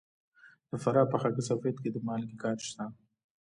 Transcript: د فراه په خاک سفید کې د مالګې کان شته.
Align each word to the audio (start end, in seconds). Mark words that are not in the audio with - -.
د 0.69 0.71
فراه 0.83 1.09
په 1.11 1.17
خاک 1.21 1.35
سفید 1.49 1.75
کې 1.83 1.89
د 1.91 1.97
مالګې 2.07 2.37
کان 2.43 2.57
شته. 2.67 2.85